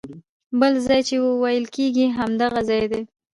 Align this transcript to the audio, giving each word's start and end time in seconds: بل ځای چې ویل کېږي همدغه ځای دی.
بل 0.59 0.73
ځای 0.85 1.01
چې 1.07 1.15
ویل 1.41 1.65
کېږي 1.75 2.05
همدغه 2.17 2.59
ځای 2.69 2.83
دی. 2.91 3.01